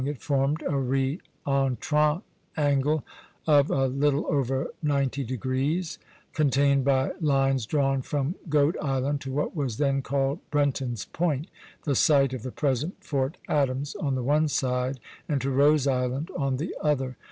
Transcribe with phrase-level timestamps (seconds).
[0.03, 2.23] It formed a re entrant
[2.57, 3.03] angle
[3.45, 5.99] of a little over ninety degrees,
[6.33, 11.49] contained by lines drawn from Goat Island to what was then called Brenton's Point,
[11.83, 16.31] the site of the present Fort Adams on the one side, and to Rose Island
[16.35, 17.15] on the other.